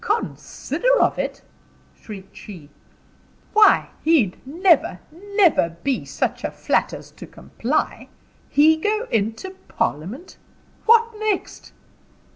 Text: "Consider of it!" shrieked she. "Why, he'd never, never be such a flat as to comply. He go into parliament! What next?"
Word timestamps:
"Consider 0.03 0.89
of 0.99 1.19
it!" 1.19 1.43
shrieked 1.95 2.35
she. 2.35 2.71
"Why, 3.53 3.89
he'd 4.01 4.35
never, 4.47 4.97
never 5.35 5.77
be 5.83 6.05
such 6.05 6.43
a 6.43 6.49
flat 6.49 6.91
as 6.91 7.11
to 7.11 7.27
comply. 7.27 8.09
He 8.49 8.77
go 8.77 9.05
into 9.11 9.51
parliament! 9.67 10.37
What 10.87 11.05
next?" 11.19 11.71